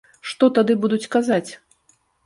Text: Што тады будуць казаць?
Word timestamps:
Што 0.29 0.49
тады 0.57 0.79
будуць 0.87 1.09
казаць? 1.19 1.47